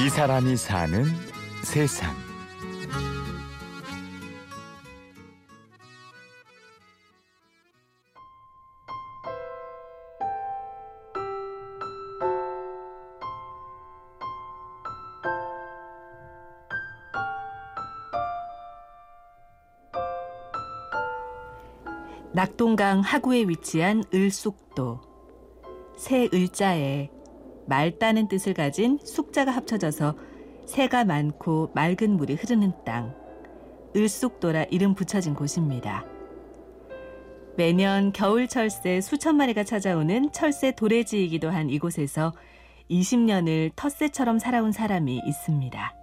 [0.00, 1.06] 이 사람이 사는
[1.64, 2.14] 세상.
[22.32, 25.00] 낙동강 하구에 위치한 을숙도.
[25.96, 27.17] 새 을자에
[27.68, 30.16] 말 따는 뜻을 가진 숙자가 합쳐져서
[30.66, 33.14] 새가 많고 맑은 물이 흐르는 땅.
[33.94, 36.04] 을숙도라 이름 붙여진 곳입니다.
[37.56, 42.32] 매년 겨울 철새 수천 마리가 찾아오는 철새 도래지이기도 한 이곳에서
[42.90, 45.94] 20년을 텃새처럼 살아온 사람이 있습니다.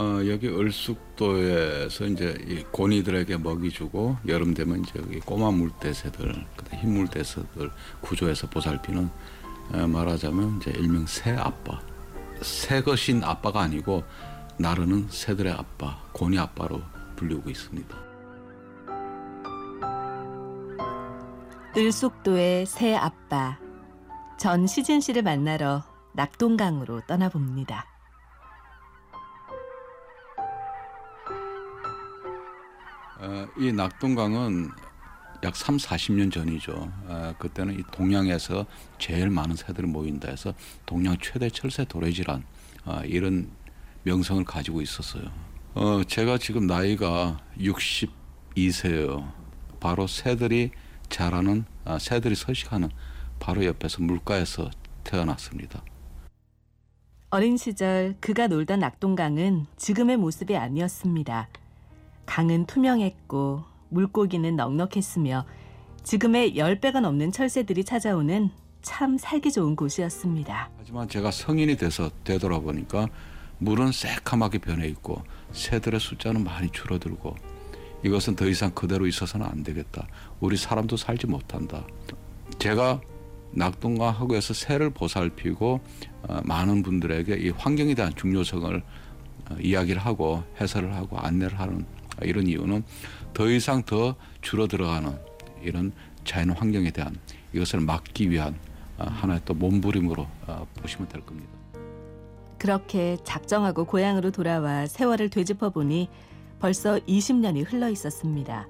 [0.00, 6.94] 어, 여기 을숙도에서 이제 이 고니들에게 먹이 주고 여름 되면 이제 여기 꼬마 물대새들, 흰
[6.94, 9.10] 물대새들 구조해서 보살피는
[9.74, 11.82] 어, 말하자면 이제 일명 새 아빠,
[12.40, 14.02] 새 것인 아빠가 아니고
[14.56, 16.80] 나르는 새들의 아빠, 고니 아빠로
[17.16, 17.94] 불리고 있습니다.
[21.76, 23.58] 을숙도의 새 아빠
[24.38, 27.89] 전 시진 씨를 만나러 낙동강으로 떠나봅니다.
[33.58, 34.70] 이 낙동강은
[35.42, 36.92] 약 3, 40년 전이죠.
[37.06, 38.66] 어, 그때는 이 동양에서
[38.98, 40.54] 제일 많은 새들이 모인다 해서
[40.84, 42.44] 동양 최대 철새 도래지란
[42.84, 43.50] 어, 이런
[44.02, 45.24] 명성을 가지고 있었어요.
[45.74, 49.32] 어, 제가 지금 나이가 62세예요.
[49.80, 50.70] 바로 새들이
[51.08, 52.90] 자라는 아, 새들이 서식하는
[53.38, 54.70] 바로 옆에서 물가에서
[55.04, 55.82] 태어났습니다.
[57.30, 61.48] 어린 시절 그가 놀던 낙동강은 지금의 모습이 아니었습니다.
[62.30, 65.44] 강은 투명했고 물고기는 넉넉했으며
[66.04, 68.50] 지금의 10배가 넘는 철새들이 찾아오는
[68.82, 70.70] 참 살기 좋은 곳이었습니다.
[70.78, 73.08] 하지만 제가 성인이 돼서 되돌아보니까
[73.58, 77.34] 물은 새카맣게 변해 있고 새들의 숫자는 많이 줄어들고
[78.04, 80.06] 이것은 더 이상 그대로 있어서는 안 되겠다.
[80.38, 81.84] 우리 사람도 살지 못한다.
[82.60, 83.00] 제가
[83.50, 85.80] 낙동강 하구에서 새를 보살피고
[86.28, 88.82] 어, 많은 분들에게 이 환경에 대한 중요성을
[89.50, 91.84] 어, 이야기를 하고 해설을 하고 안내를 하는
[92.24, 92.84] 이런 이유는
[93.34, 95.18] 더 이상 더 줄어들어가는
[95.62, 95.92] 이런
[96.24, 97.16] 자연 환경에 대한
[97.52, 98.54] 이것을 막기 위한
[98.98, 101.48] 어, 하나의 또 몸부림으로 어, 보시면 될 겁니다.
[102.58, 106.08] 그렇게 작정하고 고향으로 돌아와 세월을 되짚어 보니
[106.58, 108.68] 벌써 20년이 흘러 있었습니다.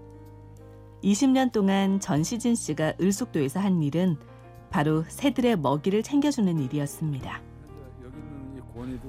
[1.03, 4.16] 20년 동안 전시진 씨가 을숙도에서 한 일은
[4.71, 7.50] 바로 새들의 먹이를 챙겨주는 일이었습니다.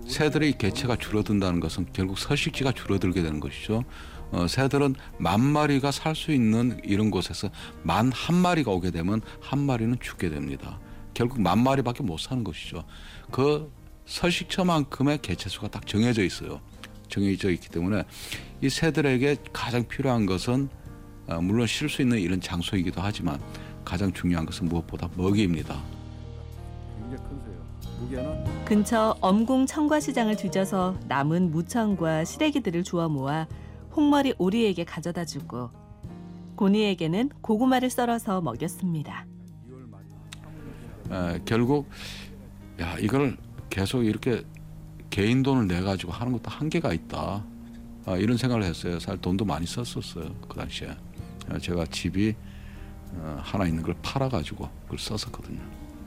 [0.08, 3.84] 새들의 개체가 줄어든다는 것은 결국 서식지가 줄어들게 되는 것이죠.
[4.32, 7.50] 어, 새들은 만 마리가 살 수 있는 이런 곳에서
[7.84, 10.80] 만 한 마리가 오게 되면 한 마리는 죽게 됩니다.
[11.14, 12.84] 결국 만 마리밖에 못 사는 것이죠.
[13.32, 13.72] 그
[14.06, 16.62] 서식처만큼의 개체수가 딱 정해져 있어요.
[17.10, 18.04] 정해져 있기 때문에
[18.62, 20.70] 이 새들에게 가장 필요한 것은
[21.28, 23.40] 어, 물론 쉴 수 있는 이런 장소이기도 하지만
[23.84, 26.01] 가장 중요한 것은 무엇보다 먹이입니다.
[28.66, 33.48] 근처 엄궁 청과시장을 뒤져서 남은 무청과 시래기들을 주워 모아
[33.96, 35.70] 홍머리 오리에게 가져다 주고
[36.56, 39.26] 고니에게는 고구마를 썰어서 먹였습니다.
[41.12, 41.90] 에, 결국
[42.80, 43.38] 야 이걸
[43.70, 44.44] 계속 이렇게
[45.10, 47.44] 개인 돈을 내 가지고 하는 것도 한계가 있다.
[48.06, 49.00] 아, 이런 생각을 했어요.
[49.00, 50.96] 사실 돈도 많이 썼었어요 그 당시에.
[51.62, 52.36] 제가 집이
[53.14, 55.60] 어, 하나 있는 걸 팔아 가지고 그걸 썼었거든요.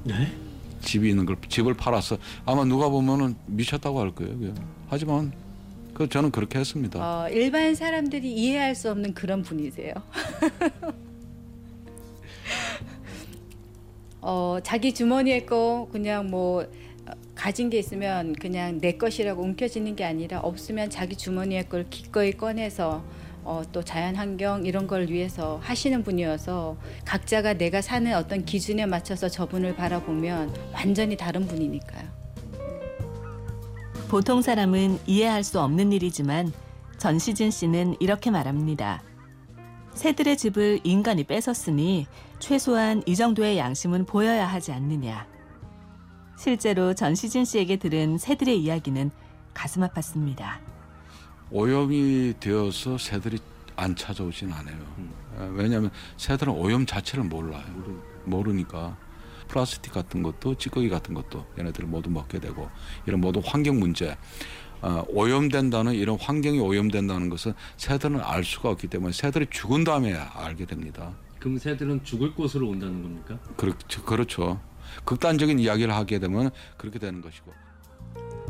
[0.04, 0.53] 네?
[0.84, 4.38] 집이 있는 걸 집을 팔아서 아마 누가 보면은 미쳤다고 할 거예요.
[4.38, 4.52] 그게.
[4.88, 5.32] 하지만
[5.94, 6.98] 그 저는 그렇게 했습니다.
[7.00, 9.94] 어, 일반 사람들이 이해할 수 없는 그런 분이세요.
[14.20, 16.66] 어, 자기 주머니에 거 그냥 뭐
[17.34, 23.04] 가진 게 있으면 그냥 내 것이라고 움켜쥐는 게 아니라 없으면 자기 주머니에 걸 기꺼이 꺼내서
[23.44, 29.28] 어, 또 자연 환경 이런 걸 위해서 하시는 분이어서 각자가 내가 사는 어떤 기준에 맞춰서
[29.28, 32.08] 저분을 바라보면 완전히 다른 분이니까요.
[34.08, 36.52] 보통 사람은 이해할 수 없는 일이지만
[36.98, 39.02] 전시진 씨는 이렇게 말합니다.
[39.92, 42.06] 새들의 집을 인간이 뺏었으니
[42.38, 45.26] 최소한 이 정도의 양심은 보여야 하지 않느냐.
[46.36, 49.10] 실제로 전시진 씨에게 들은 새들의 이야기는
[49.52, 50.73] 가슴 아팠습니다.
[51.54, 53.38] 오염이 되어서 새들이
[53.76, 54.76] 안 찾아오진 않아요.
[54.98, 55.54] 음.
[55.56, 57.64] 왜냐하면 새들은 오염 자체를 몰라요.
[58.24, 58.96] 모르니까
[59.46, 62.68] 플라스틱 같은 것도 찌꺼기 같은 것도 얘네들을 모두 먹게 되고
[63.06, 64.16] 이런 모든 환경 문제
[64.82, 70.66] 어, 오염된다는 이런 환경이 오염된다는 것은 새들은 알 수가 없기 때문에 새들이 죽은 다음에 알게
[70.66, 71.14] 됩니다.
[71.38, 73.38] 그럼 새들은 죽을 곳으로 온다는 겁니까?
[73.56, 74.02] 그렇죠.
[74.02, 74.60] 그렇죠.
[75.04, 77.52] 극단적인 이야기를 하게 되면 그렇게 되는 것이고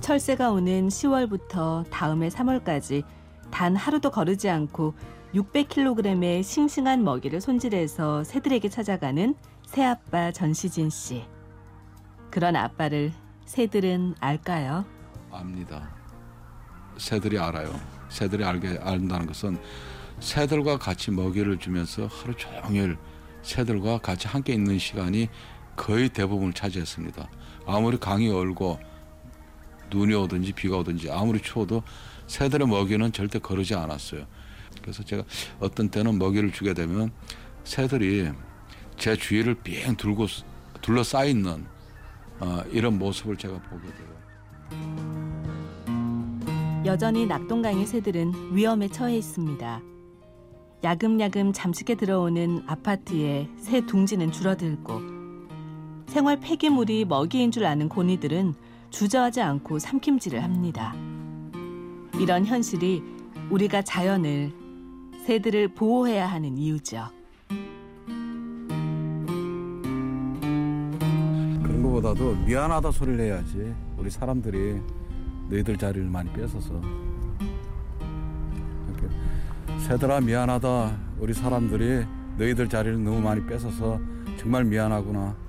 [0.04, 3.04] 철새가 오는 10월부터 다음해 3월까지
[3.50, 4.92] 단 하루도 거르지 않고
[5.32, 9.34] 600kg의 싱싱한 먹이를 손질해서 새들에게 찾아가는
[9.64, 11.24] 새아빠 전시진 씨.
[12.30, 13.14] 그런 아빠를
[13.46, 14.84] 새들은 알까요?
[15.32, 15.90] 압니다.
[16.98, 17.74] 새들이 알아요.
[18.10, 19.58] 새들이 알게 안다는 것은
[20.20, 22.98] 새들과 같이 먹이를 주면서 하루 종일
[23.40, 25.30] 새들과 같이 함께 있는 시간이
[25.76, 27.26] 거의 대부분을 차지했습니다.
[27.64, 28.78] 아무리 강이 얼고
[29.94, 31.82] 눈이 오든지 비가 오든지 아무리 추워도
[32.26, 34.26] 새들의 먹이는 절대 거르지 않았어요.
[34.82, 35.22] 그래서 제가
[35.60, 37.12] 어떤 때는 먹이를 주게 되면
[37.62, 38.30] 새들이
[38.96, 40.26] 제 주위를 빙 둘고
[40.82, 41.64] 둘러싸여 있는
[42.40, 44.14] 어, 이런 모습을 제가 보게 돼요.
[46.84, 49.80] 여전히 낙동강의 새들은 위험에 처해 있습니다.
[50.82, 55.00] 야금야금 잠식해 들어오는 아파트에 새 둥지는 줄어들고
[56.08, 58.54] 생활 폐기물이 먹이인 줄 아는 고니들은
[58.94, 60.94] 주저하지 않고 삼킴질을 합니다.
[62.20, 63.02] 이런 현실이
[63.50, 64.52] 우리가 자연을
[65.26, 67.08] 새들을 보호해야 하는 이유죠.
[71.60, 73.74] 그런 것보다도 미안하다 소리를 해야지.
[73.98, 74.80] 우리 사람들이
[75.50, 76.80] 너희들 자리를 많이 뺏어서.
[79.88, 80.96] 새들아 미안하다.
[81.18, 82.06] 우리 사람들이
[82.38, 83.98] 너희들 자리를 너무 많이 뺏어서
[84.36, 85.43] 정말 미안하구나.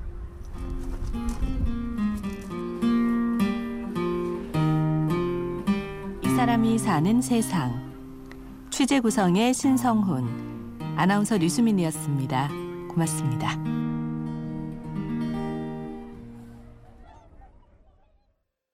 [6.35, 7.81] 사람이 사는 세상.
[8.69, 10.27] 취재 구성의 신성훈,
[10.97, 12.49] 아나운서 류수민이었습니다.
[12.89, 13.57] 고맙습니다.